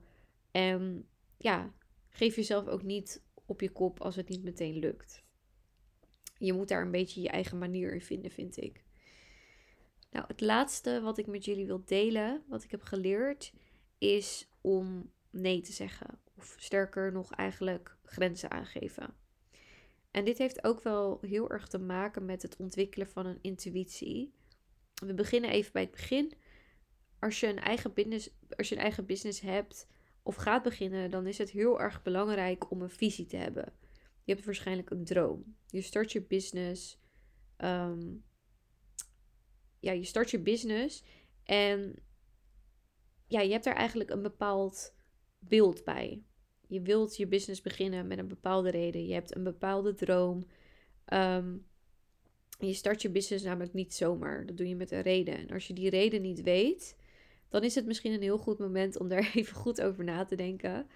En 0.50 1.08
ja, 1.36 1.72
geef 2.08 2.36
jezelf 2.36 2.66
ook 2.66 2.82
niet 2.82 3.22
op 3.46 3.60
je 3.60 3.70
kop 3.70 4.00
als 4.00 4.16
het 4.16 4.28
niet 4.28 4.42
meteen 4.42 4.78
lukt. 4.78 5.22
Je 6.38 6.52
moet 6.52 6.68
daar 6.68 6.82
een 6.82 6.90
beetje 6.90 7.20
je 7.20 7.28
eigen 7.28 7.58
manier 7.58 7.94
in 7.94 8.00
vinden, 8.00 8.30
vind 8.30 8.56
ik. 8.56 8.84
Nou, 10.10 10.24
het 10.28 10.40
laatste 10.40 11.00
wat 11.00 11.18
ik 11.18 11.26
met 11.26 11.44
jullie 11.44 11.66
wil 11.66 11.82
delen, 11.84 12.42
wat 12.48 12.64
ik 12.64 12.70
heb 12.70 12.82
geleerd, 12.82 13.52
is 13.98 14.48
om 14.60 15.12
nee 15.30 15.60
te 15.60 15.72
zeggen. 15.72 16.18
Of 16.36 16.54
sterker 16.58 17.12
nog, 17.12 17.32
eigenlijk 17.32 17.96
grenzen 18.04 18.50
aangeven. 18.50 19.14
En 20.10 20.24
dit 20.24 20.38
heeft 20.38 20.64
ook 20.64 20.82
wel 20.82 21.18
heel 21.20 21.50
erg 21.50 21.68
te 21.68 21.78
maken 21.78 22.24
met 22.24 22.42
het 22.42 22.56
ontwikkelen 22.56 23.08
van 23.08 23.26
een 23.26 23.38
intuïtie. 23.42 24.32
We 24.94 25.14
beginnen 25.14 25.50
even 25.50 25.72
bij 25.72 25.82
het 25.82 25.90
begin. 25.90 26.32
Als 27.20 27.40
je 27.40 27.46
een 27.46 27.58
eigen 27.58 27.94
business, 27.94 28.30
als 28.56 28.68
je 28.68 28.74
een 28.74 28.80
eigen 28.80 29.06
business 29.06 29.40
hebt 29.40 29.86
of 30.22 30.36
gaat 30.36 30.62
beginnen, 30.62 31.10
dan 31.10 31.26
is 31.26 31.38
het 31.38 31.50
heel 31.50 31.80
erg 31.80 32.02
belangrijk 32.02 32.70
om 32.70 32.82
een 32.82 32.90
visie 32.90 33.26
te 33.26 33.36
hebben. 33.36 33.72
Je 34.24 34.32
hebt 34.32 34.44
waarschijnlijk 34.44 34.90
een 34.90 35.04
droom. 35.04 35.56
Je 35.66 35.80
start 35.80 36.12
je 36.12 36.22
business. 36.22 37.00
Ehm, 37.56 38.14
ja, 39.80 39.92
je 39.92 40.04
start 40.04 40.30
je 40.30 40.40
business 40.40 41.04
en 41.44 42.02
ja, 43.26 43.40
je 43.40 43.52
hebt 43.52 43.64
daar 43.64 43.76
eigenlijk 43.76 44.10
een 44.10 44.22
bepaald 44.22 44.94
beeld 45.38 45.84
bij. 45.84 46.22
Je 46.66 46.82
wilt 46.82 47.16
je 47.16 47.26
business 47.26 47.60
beginnen 47.60 48.06
met 48.06 48.18
een 48.18 48.28
bepaalde 48.28 48.70
reden. 48.70 49.06
Je 49.06 49.14
hebt 49.14 49.36
een 49.36 49.44
bepaalde 49.44 49.94
droom. 49.94 50.46
Ehm, 51.04 51.56
je 52.58 52.72
start 52.72 53.02
je 53.02 53.10
business 53.10 53.44
namelijk 53.44 53.72
niet 53.72 53.94
zomaar. 53.94 54.46
Dat 54.46 54.56
doe 54.56 54.68
je 54.68 54.76
met 54.76 54.90
een 54.90 55.02
reden. 55.02 55.36
En 55.36 55.50
als 55.50 55.66
je 55.66 55.72
die 55.72 55.90
reden 55.90 56.22
niet 56.22 56.42
weet, 56.42 56.96
dan 57.48 57.62
is 57.62 57.74
het 57.74 57.86
misschien 57.86 58.12
een 58.12 58.22
heel 58.22 58.38
goed 58.38 58.58
moment 58.58 58.98
om 58.98 59.08
daar 59.08 59.30
even 59.34 59.56
goed 59.56 59.80
over 59.80 60.04
na 60.04 60.24
te 60.24 60.36
denken. 60.36 60.86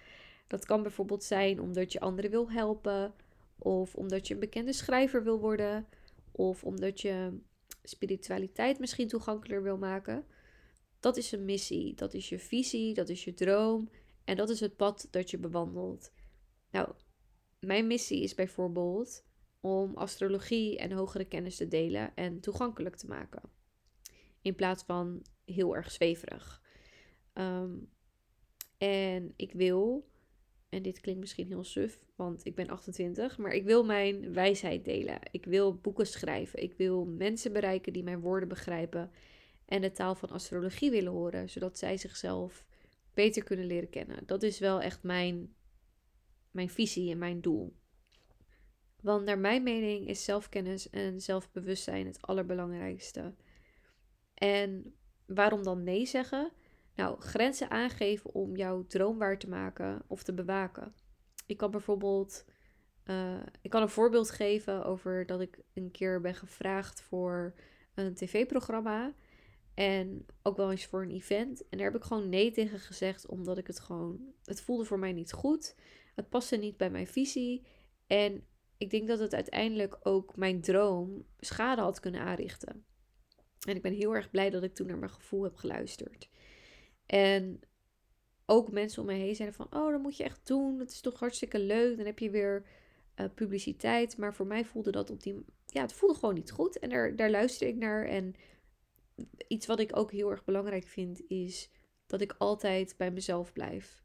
Dat 0.47 0.65
kan 0.65 0.81
bijvoorbeeld 0.81 1.23
zijn 1.23 1.59
omdat 1.59 1.91
je 1.91 1.99
anderen 1.99 2.31
wil 2.31 2.51
helpen, 2.51 3.13
of 3.57 3.95
omdat 3.95 4.27
je 4.27 4.33
een 4.33 4.39
bekende 4.39 4.73
schrijver 4.73 5.23
wil 5.23 5.39
worden, 5.39 5.87
of 6.31 6.63
omdat 6.63 7.01
je 7.01 7.39
spiritualiteit 7.83 8.79
misschien 8.79 9.07
toegankelijker 9.07 9.63
wil 9.63 9.77
maken. 9.77 10.25
Dat 10.99 11.17
is 11.17 11.31
een 11.31 11.45
missie, 11.45 11.95
dat 11.95 12.13
is 12.13 12.29
je 12.29 12.39
visie, 12.39 12.93
dat 12.93 13.09
is 13.09 13.23
je 13.23 13.33
droom. 13.33 13.89
En 14.23 14.35
dat 14.35 14.49
is 14.49 14.59
het 14.59 14.75
pad 14.75 15.07
dat 15.11 15.31
je 15.31 15.37
bewandelt. 15.37 16.11
Nou, 16.71 16.89
mijn 17.59 17.87
missie 17.87 18.23
is 18.23 18.35
bijvoorbeeld 18.35 19.23
om 19.59 19.95
astrologie 19.95 20.77
en 20.77 20.91
hogere 20.91 21.25
kennis 21.25 21.55
te 21.55 21.67
delen 21.67 22.15
en 22.15 22.39
toegankelijk 22.39 22.95
te 22.95 23.07
maken. 23.07 23.41
In 24.41 24.55
plaats 24.55 24.83
van 24.83 25.21
heel 25.45 25.75
erg 25.75 25.91
zweverig. 25.91 26.61
Ehm, 27.33 27.71
en 28.77 29.33
ik 29.35 29.53
wil, 29.53 30.07
en 30.69 30.81
dit 30.81 30.99
klinkt 30.99 31.19
misschien 31.19 31.47
heel 31.47 31.63
suf, 31.63 31.99
want 32.15 32.45
ik 32.45 32.55
ben 32.55 32.69
28, 32.69 33.37
maar 33.37 33.53
ik 33.53 33.63
wil 33.63 33.83
mijn 33.83 34.33
wijsheid 34.33 34.85
delen. 34.85 35.19
Ik 35.31 35.45
wil 35.45 35.75
boeken 35.75 36.07
schrijven. 36.07 36.63
Ik 36.63 36.73
wil 36.73 37.05
mensen 37.05 37.53
bereiken 37.53 37.93
die 37.93 38.03
mijn 38.03 38.19
woorden 38.19 38.49
begrijpen 38.49 39.11
en 39.65 39.81
de 39.81 39.91
taal 39.91 40.15
van 40.15 40.29
astrologie 40.29 40.91
willen 40.91 41.11
horen, 41.11 41.49
zodat 41.49 41.77
zij 41.77 41.97
zichzelf 41.97 42.65
beter 43.13 43.43
kunnen 43.43 43.65
leren 43.65 43.89
kennen. 43.89 44.23
Dat 44.25 44.43
is 44.43 44.59
wel 44.59 44.81
echt 44.81 45.03
mijn, 45.03 45.53
mijn 46.51 46.69
visie 46.69 47.11
en 47.11 47.17
mijn 47.17 47.41
doel. 47.41 47.73
Want 49.01 49.25
naar 49.25 49.39
mijn 49.39 49.63
mening 49.63 50.07
is 50.07 50.23
zelfkennis 50.23 50.89
en 50.89 51.21
zelfbewustzijn 51.21 52.05
het 52.05 52.21
allerbelangrijkste. 52.21 53.33
En 54.33 54.95
waarom 55.35 55.63
dan 55.63 55.83
nee 55.83 56.05
zeggen? 56.05 56.51
Nou, 56.95 57.21
grenzen 57.21 57.69
aangeven 57.69 58.33
om 58.33 58.55
jouw 58.55 58.85
droom 58.87 59.17
waar 59.17 59.39
te 59.39 59.49
maken 59.49 60.01
of 60.07 60.23
te 60.23 60.33
bewaken. 60.33 60.93
Ik 61.45 61.57
kan 61.57 61.71
bijvoorbeeld, 61.71 62.45
uh, 63.05 63.39
ik 63.61 63.69
kan 63.69 63.81
een 63.81 63.89
voorbeeld 63.89 64.31
geven 64.31 64.85
over 64.85 65.25
dat 65.25 65.41
ik 65.41 65.59
een 65.73 65.91
keer 65.91 66.21
ben 66.21 66.35
gevraagd 66.35 67.01
voor 67.01 67.53
een 67.95 68.13
tv-programma. 68.13 69.13
En 69.73 70.25
ook 70.41 70.57
wel 70.57 70.71
eens 70.71 70.85
voor 70.85 71.01
een 71.01 71.11
event. 71.11 71.67
En 71.69 71.77
daar 71.77 71.91
heb 71.91 72.01
ik 72.01 72.03
gewoon 72.03 72.29
nee 72.29 72.51
tegen 72.51 72.79
gezegd, 72.79 73.27
omdat 73.27 73.57
ik 73.57 73.67
het 73.67 73.79
gewoon. 73.79 74.33
Het 74.43 74.61
voelde 74.61 74.85
voor 74.85 74.99
mij 74.99 75.13
niet 75.13 75.31
goed. 75.31 75.75
Het 76.15 76.29
paste 76.29 76.57
niet 76.57 76.77
bij 76.77 76.89
mijn 76.89 77.07
visie. 77.07 77.65
En 78.07 78.47
ik 78.77 78.89
denk 78.89 79.07
dat 79.07 79.19
het 79.19 79.33
uiteindelijk 79.33 79.99
ook 80.03 80.35
mijn 80.35 80.61
droom 80.61 81.25
schade 81.39 81.81
had 81.81 81.99
kunnen 81.99 82.21
aanrichten. 82.21 82.85
En 83.67 83.75
ik 83.75 83.81
ben 83.81 83.93
heel 83.93 84.15
erg 84.15 84.29
blij 84.29 84.49
dat 84.49 84.63
ik 84.63 84.73
toen 84.73 84.87
naar 84.87 84.97
mijn 84.97 85.11
gevoel 85.11 85.43
heb 85.43 85.55
geluisterd. 85.55 86.29
En 87.05 87.59
ook 88.45 88.71
mensen 88.71 89.01
om 89.01 89.07
me 89.07 89.13
heen 89.13 89.35
zeiden 89.35 89.57
van, 89.57 89.81
oh, 89.81 89.91
dat 89.91 90.01
moet 90.01 90.17
je 90.17 90.23
echt 90.23 90.47
doen. 90.47 90.79
Het 90.79 90.91
is 90.91 91.01
toch 91.01 91.19
hartstikke 91.19 91.59
leuk. 91.59 91.97
Dan 91.97 92.05
heb 92.05 92.19
je 92.19 92.29
weer 92.29 92.65
uh, 93.19 93.25
publiciteit. 93.35 94.17
Maar 94.17 94.33
voor 94.33 94.47
mij 94.47 94.65
voelde 94.65 94.91
dat 94.91 95.09
op 95.09 95.23
die... 95.23 95.45
Ja, 95.65 95.81
het 95.81 95.93
voelde 95.93 96.15
gewoon 96.15 96.35
niet 96.35 96.51
goed. 96.51 96.79
En 96.79 96.89
daar, 96.89 97.15
daar 97.15 97.29
luisterde 97.29 97.73
ik 97.73 97.79
naar. 97.79 98.05
En 98.05 98.35
iets 99.47 99.65
wat 99.65 99.79
ik 99.79 99.97
ook 99.97 100.11
heel 100.11 100.31
erg 100.31 100.43
belangrijk 100.43 100.87
vind, 100.87 101.21
is 101.27 101.69
dat 102.05 102.21
ik 102.21 102.35
altijd 102.37 102.93
bij 102.97 103.11
mezelf 103.11 103.53
blijf. 103.53 104.03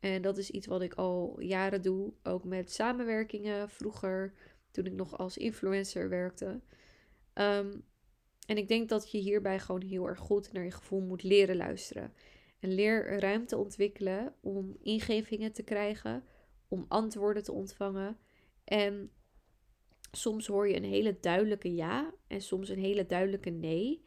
En 0.00 0.22
dat 0.22 0.38
is 0.38 0.50
iets 0.50 0.66
wat 0.66 0.82
ik 0.82 0.94
al 0.94 1.40
jaren 1.40 1.82
doe, 1.82 2.12
ook 2.22 2.44
met 2.44 2.72
samenwerkingen 2.72 3.70
vroeger, 3.70 4.34
toen 4.70 4.86
ik 4.86 4.92
nog 4.92 5.18
als 5.18 5.36
influencer 5.36 6.08
werkte. 6.08 6.60
Ehm, 7.32 7.78
en 8.50 8.56
ik 8.56 8.68
denk 8.68 8.88
dat 8.88 9.10
je 9.10 9.18
hierbij 9.18 9.58
gewoon 9.58 9.82
heel 9.82 10.06
erg 10.08 10.18
goed 10.18 10.52
naar 10.52 10.64
je 10.64 10.70
gevoel 10.70 11.00
moet 11.00 11.22
leren 11.22 11.56
luisteren. 11.56 12.12
En 12.60 12.74
leer 12.74 13.18
ruimte 13.18 13.56
ontwikkelen 13.56 14.34
om 14.40 14.76
ingevingen 14.82 15.52
te 15.52 15.62
krijgen, 15.62 16.24
om 16.68 16.84
antwoorden 16.88 17.42
te 17.42 17.52
ontvangen. 17.52 18.18
En 18.64 19.10
soms 20.10 20.46
hoor 20.46 20.68
je 20.68 20.76
een 20.76 20.84
hele 20.84 21.20
duidelijke 21.20 21.74
ja 21.74 22.14
en 22.26 22.40
soms 22.40 22.68
een 22.68 22.78
hele 22.78 23.06
duidelijke 23.06 23.50
nee. 23.50 24.04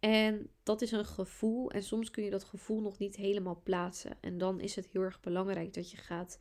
En 0.00 0.50
dat 0.62 0.82
is 0.82 0.92
een 0.92 1.06
gevoel. 1.06 1.70
En 1.70 1.82
soms 1.82 2.10
kun 2.10 2.24
je 2.24 2.30
dat 2.30 2.44
gevoel 2.44 2.80
nog 2.80 2.98
niet 2.98 3.16
helemaal 3.16 3.60
plaatsen. 3.64 4.16
En 4.20 4.38
dan 4.38 4.60
is 4.60 4.76
het 4.76 4.88
heel 4.92 5.02
erg 5.02 5.20
belangrijk 5.20 5.74
dat 5.74 5.90
je 5.90 5.96
gaat 5.96 6.38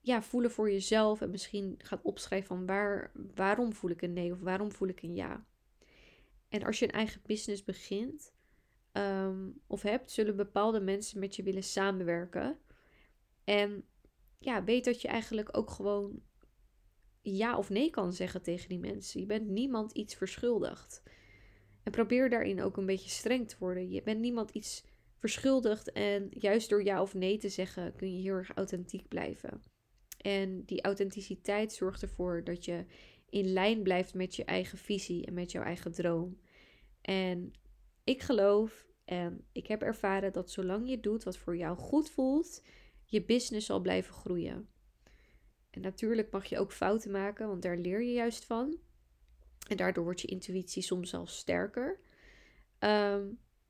ja, 0.00 0.22
voelen 0.22 0.50
voor 0.50 0.70
jezelf. 0.70 1.20
En 1.20 1.30
misschien 1.30 1.74
gaat 1.78 2.02
opschrijven 2.02 2.48
van 2.48 2.66
waar, 2.66 3.12
waarom 3.34 3.72
voel 3.72 3.90
ik 3.90 4.02
een 4.02 4.12
nee 4.12 4.32
of 4.32 4.40
waarom 4.40 4.72
voel 4.72 4.88
ik 4.88 5.02
een 5.02 5.14
ja. 5.14 5.46
En 6.48 6.62
als 6.62 6.78
je 6.78 6.84
een 6.84 6.90
eigen 6.90 7.20
business 7.26 7.64
begint 7.64 8.32
ehm, 8.92 9.50
of 9.66 9.82
hebt, 9.82 10.10
zullen 10.10 10.36
bepaalde 10.36 10.80
mensen 10.80 11.20
met 11.20 11.36
je 11.36 11.42
willen 11.42 11.62
samenwerken. 11.62 12.58
En 13.44 13.84
ja, 14.38 14.64
weet 14.64 14.84
dat 14.84 15.02
je 15.02 15.08
eigenlijk 15.08 15.56
ook 15.56 15.70
gewoon 15.70 16.22
ja 17.22 17.58
of 17.58 17.70
nee 17.70 17.90
kan 17.90 18.12
zeggen 18.12 18.42
tegen 18.42 18.68
die 18.68 18.78
mensen. 18.78 19.20
Je 19.20 19.26
bent 19.26 19.48
niemand 19.48 19.92
iets 19.92 20.14
verschuldigd. 20.14 21.02
En 21.82 21.92
probeer 21.92 22.30
daarin 22.30 22.62
ook 22.62 22.76
een 22.76 22.86
beetje 22.86 23.10
streng 23.10 23.48
te 23.48 23.56
worden. 23.58 23.90
Je 23.90 24.02
bent 24.02 24.20
niemand 24.20 24.50
iets 24.50 24.84
verschuldigd 25.18 25.92
en 25.92 26.26
juist 26.30 26.68
door 26.68 26.84
ja 26.84 27.02
of 27.02 27.14
nee 27.14 27.38
te 27.38 27.48
zeggen 27.48 27.96
kun 27.96 28.16
je 28.16 28.22
heel 28.22 28.34
erg 28.34 28.54
authentiek 28.54 29.08
blijven. 29.08 29.62
En 30.16 30.64
die 30.64 30.82
authenticiteit 30.82 31.72
zorgt 31.72 32.02
ervoor 32.02 32.44
dat 32.44 32.64
je 32.64 32.84
in 33.28 33.52
lijn 33.52 33.82
blijft 33.82 34.14
met 34.14 34.36
je 34.36 34.44
eigen 34.44 34.78
visie 34.78 35.26
en 35.26 35.34
met 35.34 35.52
jouw 35.52 35.62
eigen 35.62 35.92
droom. 35.92 36.40
En 37.00 37.52
ik 38.04 38.22
geloof 38.22 38.86
en 39.04 39.46
ik 39.52 39.66
heb 39.66 39.82
ervaren 39.82 40.32
dat 40.32 40.50
zolang 40.50 40.88
je 40.88 41.00
doet 41.00 41.24
wat 41.24 41.36
voor 41.36 41.56
jou 41.56 41.78
goed 41.78 42.10
voelt, 42.10 42.62
je 43.04 43.24
business 43.24 43.66
zal 43.66 43.80
blijven 43.80 44.14
groeien. 44.14 44.68
En 45.70 45.80
natuurlijk 45.80 46.30
mag 46.30 46.44
je 46.44 46.58
ook 46.58 46.72
fouten 46.72 47.10
maken, 47.10 47.48
want 47.48 47.62
daar 47.62 47.76
leer 47.76 48.02
je 48.02 48.12
juist 48.12 48.44
van. 48.44 48.78
En 49.68 49.76
daardoor 49.76 50.04
wordt 50.04 50.20
je 50.20 50.28
intuïtie 50.28 50.82
soms 50.82 51.10
zelfs 51.10 51.36
sterker. 51.36 52.00
Ehm, 52.78 53.26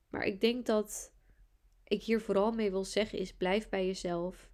maar 0.09 0.25
ik 0.25 0.41
denk 0.41 0.67
dat 0.67 1.15
ik 1.85 2.03
hier 2.03 2.21
vooral 2.21 2.53
mee 2.53 2.71
wil 2.71 2.85
zeggen 2.85 3.19
is 3.19 3.35
blijf 3.35 3.69
bij 3.69 3.87
jezelf. 3.87 4.51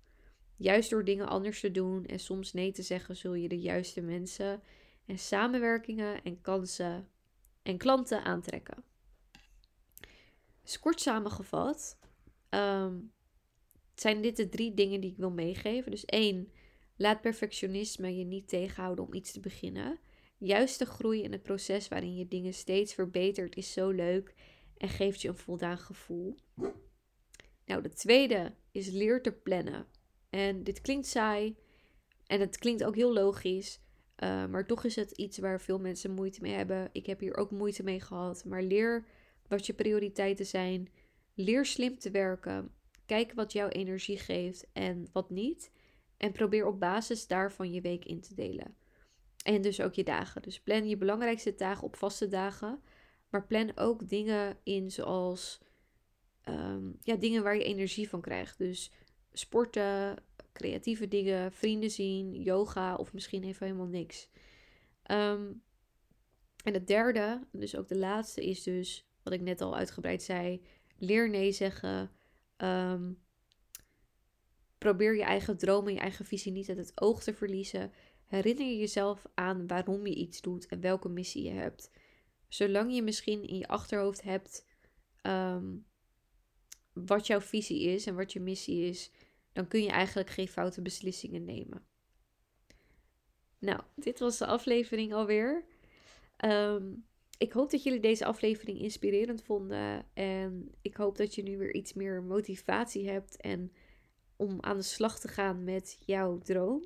Juist 0.57 0.91
door 0.91 1.05
dingen 1.05 1.29
anders 1.29 1.61
te 1.61 1.71
doen 1.71 2.05
en 2.05 2.19
soms 2.19 2.53
nee 2.53 2.73
te 2.73 2.83
zeggen, 2.83 3.17
zul 3.17 3.35
je 3.35 3.49
de 3.49 3.61
juiste 3.61 4.01
mensen 4.01 4.63
en 5.07 5.19
samenwerkingen 5.19 6.23
en 6.23 6.41
kansen 6.41 7.09
en 7.63 7.79
klanten 7.79 8.25
aantrekken. 8.25 8.85
Dus 10.63 10.79
kort 10.79 11.01
samengevat, 11.01 11.99
ehm, 12.49 12.99
zijn 13.95 14.23
dit 14.23 14.37
de 14.37 14.49
drie 14.49 14.75
dingen 14.75 15.01
die 15.01 15.11
ik 15.11 15.17
wil 15.17 15.31
meegeven. 15.31 15.91
Dus 15.91 16.05
één, 16.05 16.53
laat 16.97 17.21
perfectionisme 17.21 18.17
je 18.17 18.25
niet 18.25 18.49
tegenhouden 18.49 19.07
om 19.07 19.15
iets 19.15 19.33
te 19.33 19.41
beginnen. 19.41 19.99
Juist 20.39 20.79
de 20.79 20.87
groei 20.87 21.23
in 21.23 21.33
het 21.33 21.43
proces 21.43 21.89
waarin 21.89 22.17
je 22.17 22.29
dingen 22.29 22.55
steeds 22.55 22.95
verbetert 22.95 23.57
is 23.57 23.73
zo 23.73 23.91
leuk 23.91 24.35
en 24.77 24.89
geeft 24.89 25.23
je 25.23 25.29
een 25.29 25.37
voldaan 25.37 25.79
gevoel. 25.79 26.37
Nou, 27.65 27.83
de 27.83 27.93
tweede 27.93 28.55
is 28.71 28.91
leer 28.91 29.23
te 29.23 29.33
plannen. 29.33 29.87
En 30.31 30.65
dit 30.65 30.81
klinkt 30.81 31.07
saai 31.07 31.57
en 32.27 32.41
het 32.41 32.59
klinkt 32.59 32.85
ook 32.85 32.95
heel 32.95 33.13
logisch, 33.13 33.81
uh, 34.23 34.47
maar 34.47 34.67
toch 34.67 34.85
is 34.85 34.97
het 34.97 35.11
iets 35.11 35.39
waar 35.39 35.61
veel 35.61 35.79
mensen 35.79 36.11
moeite 36.11 36.41
mee 36.41 36.53
hebben. 36.53 36.89
Ik 36.93 37.07
heb 37.07 37.21
hier 37.21 37.37
ook 37.37 37.51
moeite 37.51 37.83
mee 37.83 38.01
gehad, 38.01 38.45
maar 38.45 38.63
leer 38.63 39.05
wat 39.49 39.67
je 39.67 39.73
prioriteiten 39.73 40.47
zijn. 40.47 40.89
Leer 41.35 41.67
slim 41.67 41.99
te 41.99 42.11
werken. 42.11 42.71
Kijk 43.07 43.33
wat 43.33 43.53
jouw 43.53 43.69
energie 43.69 44.19
geeft 44.19 44.67
en 44.73 45.07
wat 45.13 45.31
niet. 45.31 45.71
En 46.17 46.33
probeer 46.33 46.67
op 46.67 46.81
basis 46.81 47.27
daarvan 47.27 47.73
je 47.73 47.81
week 47.81 48.05
in 48.05 48.21
te 48.21 48.35
delen. 48.35 48.77
En 49.45 49.63
dus 49.63 49.81
ook 49.81 49.95
je 49.95 50.05
dagen. 50.05 50.43
Dus 50.43 50.61
plan 50.61 50.89
je 50.89 50.97
belangrijkste 50.97 51.55
dagen 51.55 51.85
op 51.85 51.97
vaste 51.97 52.29
dagen. 52.29 52.83
Maar 53.31 53.47
plan 53.47 53.77
ook 53.77 54.09
dingen 54.09 54.57
in 54.63 54.91
zoals 54.91 55.61
ehm, 56.43 56.91
ja, 57.01 57.17
dingen 57.17 57.43
waar 57.43 57.57
je 57.57 57.65
energie 57.65 58.09
van 58.09 58.21
krijgt. 58.21 58.59
Dus 58.59 58.93
sporten, 59.33 60.17
creatieve 60.53 61.09
dingen, 61.09 61.53
vrienden 61.53 61.91
zien, 61.91 62.43
yoga 62.43 62.95
of 62.95 63.13
misschien 63.13 63.45
even 63.45 63.67
helemaal 63.67 63.87
niks. 63.87 64.29
Ehm, 65.03 65.53
en 66.65 66.75
het 66.75 66.87
derde, 66.87 67.47
dus 67.53 67.77
ook 67.77 67.89
de 67.89 67.97
laatste, 67.97 68.47
is 68.47 68.63
dus 68.63 69.07
wat 69.23 69.33
ik 69.33 69.41
net 69.41 69.61
al 69.61 69.77
uitgebreid 69.77 70.23
zei: 70.23 70.63
leer 70.99 71.31
nee 71.31 71.53
zeggen. 71.53 72.11
Um, 72.57 73.19
probeer 74.79 75.17
je 75.17 75.23
eigen 75.23 75.59
dromen, 75.59 75.93
je 75.93 75.99
eigen 75.99 76.25
visie 76.25 76.53
niet 76.53 76.69
uit 76.69 76.79
het 76.79 77.01
oog 77.01 77.23
te 77.23 77.35
verliezen. 77.35 77.93
Herinner 78.27 78.67
je 78.67 78.79
jezelf 78.79 79.27
aan 79.35 79.67
waarom 79.67 80.07
je 80.07 80.15
iets 80.15 80.41
doet 80.41 80.67
en 80.67 80.81
welke 80.81 81.09
missie 81.09 81.43
je 81.45 81.51
hebt. 81.51 81.91
Zolang 82.49 82.95
je 82.95 83.03
misschien 83.03 83.47
in 83.47 83.59
je 83.59 83.69
achterhoofd 83.69 84.23
hebt 84.23 84.67
ehm, 85.23 85.77
wat 86.93 87.27
jouw 87.27 87.41
visie 87.41 87.83
is 87.83 88.07
en 88.07 88.15
wat 88.15 88.33
je 88.33 88.41
missie 88.41 88.85
is, 88.89 89.11
dan 89.53 89.69
kun 89.69 89.83
je 89.83 89.91
eigenlijk 89.91 90.31
geen 90.31 90.49
foute 90.49 90.83
beslissingen 90.83 91.45
nemen. 91.45 91.87
Nou, 93.59 93.81
dit 93.95 94.19
was 94.19 94.39
de 94.39 94.47
aflevering 94.47 95.13
alweer. 95.13 95.65
Um, 96.45 97.05
ik 97.39 97.53
hoop 97.53 97.71
dat 97.71 97.83
jullie 97.83 98.01
deze 98.01 98.25
aflevering 98.25 98.79
inspirerend 98.79 99.43
vonden. 99.43 100.07
En 100.15 100.75
ik 100.83 100.97
hoop 100.97 101.17
dat 101.17 101.35
je 101.35 101.43
nu 101.43 101.59
weer 101.59 101.75
iets 101.75 101.93
meer 101.93 102.23
motivatie 102.23 103.09
hebt 103.11 103.37
en 103.37 103.73
om 104.37 104.59
aan 104.61 104.77
de 104.77 104.83
slag 104.83 105.21
te 105.21 105.29
gaan 105.29 105.65
met 105.65 105.99
jouw 106.07 106.39
droom. 106.39 106.85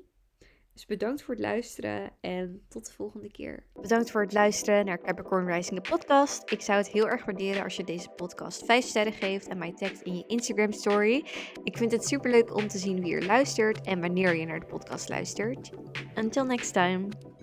Dus 0.77 0.85
bedankt 0.85 1.21
voor 1.21 1.33
het 1.33 1.43
luisteren 1.43 2.11
en 2.21 2.61
tot 2.67 2.85
de 2.85 2.91
volgende 2.91 3.31
keer. 3.31 3.63
Bedankt 3.81 4.11
voor 4.11 4.21
het 4.21 4.33
luisteren 4.33 4.85
naar 4.85 5.01
Capricorn 5.01 5.45
Rising, 5.45 5.81
de 5.81 5.89
podcast. 5.89 6.51
Ik 6.51 6.61
zou 6.61 6.77
het 6.77 6.87
heel 6.87 7.07
erg 7.07 7.25
waarderen 7.25 7.63
als 7.63 7.75
je 7.75 7.83
deze 7.83 8.09
podcast 8.09 8.65
5 8.65 8.85
sterren 8.85 9.13
geeft 9.13 9.47
en 9.47 9.57
mij 9.57 9.73
tagt 9.73 10.01
in 10.01 10.15
je 10.15 10.23
Instagram 10.27 10.71
story. 10.71 11.25
Ik 11.63 11.77
vind 11.77 11.91
het 11.91 12.05
super 12.05 12.31
leuk 12.31 12.55
om 12.55 12.67
te 12.67 12.77
zien 12.77 13.01
wie 13.01 13.13
er 13.13 13.25
luistert 13.25 13.81
en 13.81 14.01
wanneer 14.01 14.35
je 14.35 14.45
naar 14.45 14.59
de 14.59 14.65
podcast 14.65 15.09
luistert. 15.09 15.69
Until 16.15 16.45
next 16.45 16.73
time. 16.73 17.35